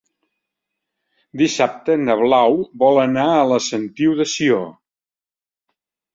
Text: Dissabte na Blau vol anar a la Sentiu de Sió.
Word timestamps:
Dissabte 1.41 1.97
na 2.05 2.15
Blau 2.21 2.57
vol 2.85 2.99
anar 3.03 3.27
a 3.35 3.45
la 3.53 3.61
Sentiu 3.67 4.19
de 4.23 4.29
Sió. 4.35 4.59